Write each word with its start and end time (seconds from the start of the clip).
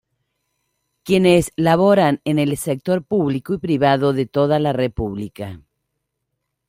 Quienes 1.03 1.51
laboran 1.57 2.21
en 2.25 2.39
el 2.39 2.57
sector 2.57 3.03
público 3.05 3.53
y 3.53 3.59
privado 3.59 4.13
de 4.13 4.25
toda 4.25 4.57
la 4.57 4.73
república. 4.73 5.61